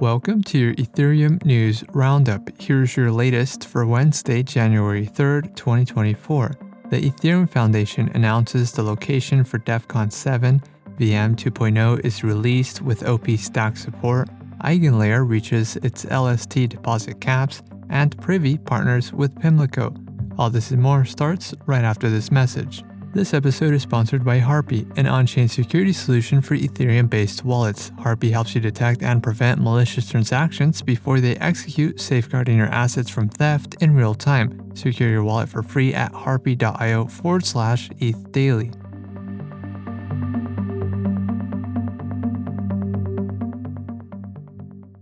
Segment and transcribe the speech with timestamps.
[0.00, 2.48] Welcome to your Ethereum News Roundup.
[2.58, 6.56] Here's your latest for Wednesday, January 3rd, 2024.
[6.88, 10.62] The Ethereum Foundation announces the location for Devcon 7,
[10.96, 14.30] Viem 2.0 is released with OP stack support,
[14.64, 19.94] Eigenlayer reaches its LST deposit caps, and Privy partners with Pimlico.
[20.38, 22.82] All this and more starts right after this message.
[23.12, 27.90] This episode is sponsored by Harpie, an on chain security solution for Ethereum based wallets.
[27.98, 33.28] Harpie helps you detect and prevent malicious transactions before they execute, safeguarding your assets from
[33.28, 34.76] theft in real time.
[34.76, 38.70] Secure your wallet for free at harpie.io forward slash ETH daily.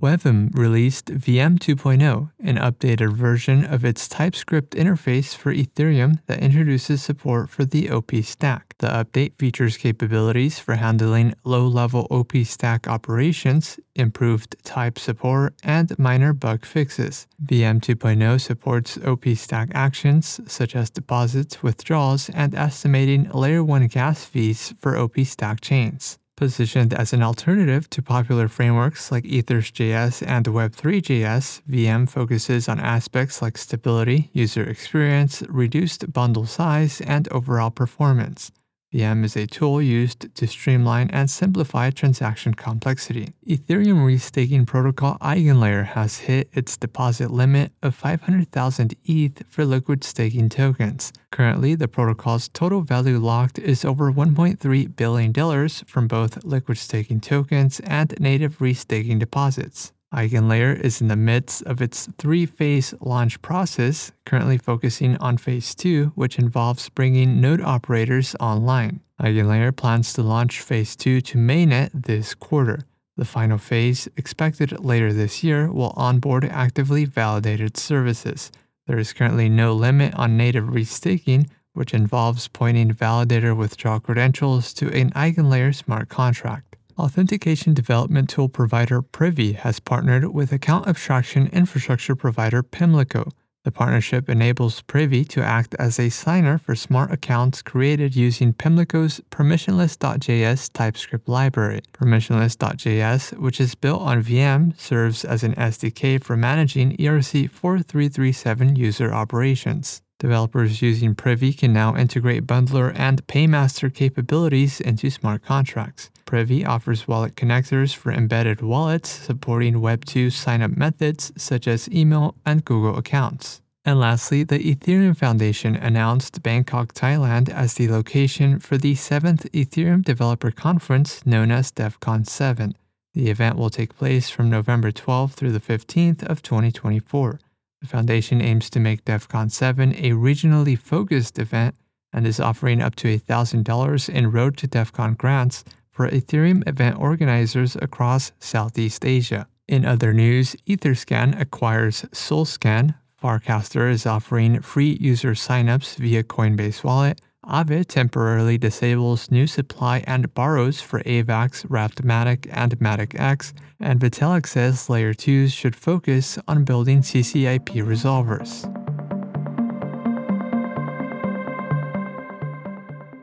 [0.01, 7.03] Wevm released Viem 2.0, an updated version of its TypeScript interface for Ethereum that introduces
[7.03, 8.77] support for the OP stack.
[8.79, 15.99] The update features capabilities for handling low level OP stack operations, improved type support, and
[15.99, 17.27] minor bug fixes.
[17.41, 24.25] Viem 2.0 supports OP stack actions such as deposits, withdrawals, and estimating layer 1 gas
[24.25, 26.19] fees for OP stack chains.
[26.39, 33.43] Positioned as an alternative to popular frameworks like Ethers.js and Web3.js, Viem focuses on aspects
[33.43, 38.53] like stability, user experience, reduced bundle size, and overall performance.
[38.91, 43.35] Viem is a tool used to streamline and simplify transaction complexity.
[43.47, 50.49] Ethereum restaking protocol Eigenlayer has hit its deposit limit of 500,000 ETH for liquid staking
[50.49, 51.13] tokens.
[51.31, 57.81] Currently, the protocol's total value locked is over $1.3 billion from both liquid staking tokens
[57.81, 59.93] and native restaking deposits.
[60.15, 65.75] Eigenlayer is in the midst of its three phase launch process, currently focusing on phase
[65.75, 69.01] two, which involves bringing node operators online.
[69.21, 72.81] Eigenlayer plans to launch phase two to mainnet this quarter.
[73.17, 78.51] The final phase, expected later this year, will onboard actively validated services.
[78.87, 84.89] There is currently no limit on native restaking, which involves pointing validator withdrawal credentials to
[84.89, 86.68] an Eigenlayer smart contract.
[86.99, 93.29] Authentication development tool provider Privy has partnered with account abstraction infrastructure provider Pimlico.
[93.63, 99.21] The partnership enables Privy to act as a signer for smart accounts created using Pimlico's
[99.31, 101.83] permissionless.js TypeScript library.
[101.93, 109.15] Permissionless.js, which is built on Viem, serves as an SDK for managing ERC 4337 user
[109.15, 110.03] operations.
[110.19, 116.11] Developers using Privy can now integrate bundler and paymaster capabilities into smart contracts.
[116.25, 122.65] Privy offers wallet connectors for embedded wallets supporting Web2 signup methods such as email and
[122.65, 123.63] Google accounts.
[123.85, 130.03] And lastly, the Ethereum Foundation announced Bangkok, Thailand as the location for the 7th Ethereum
[130.05, 132.77] Developer Conference known as Devcon 7.
[133.15, 137.39] The event will take place from November 12th through the 15th of 2024.
[137.81, 141.77] The foundation aims to make Devcon 7 a regionally focused event
[142.13, 147.77] and is offering up to $1,000 in Road to Devcon grants for Ethereum event organizers
[147.77, 149.47] across Southeast Asia.
[149.69, 152.95] In other news, Etherscan acquires SolScan.
[153.23, 157.21] Farcaster is offering free user signups via Coinbase Wallet.
[157.49, 163.99] Aave temporarily disables new supply and borrows for AVAX, Wrapped Matic, and Matic X, and
[163.99, 168.67] Vitalik says Layer 2s should focus on building CCIP resolvers.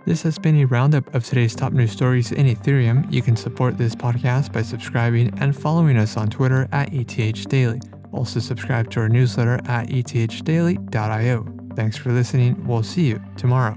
[0.05, 3.11] This has been a roundup of today's top news stories in Ethereum.
[3.11, 7.79] You can support this podcast by subscribing and following us on Twitter at ETH Daily.
[8.11, 11.45] Also, subscribe to our newsletter at ethdaily.io.
[11.75, 12.65] Thanks for listening.
[12.65, 13.75] We'll see you tomorrow.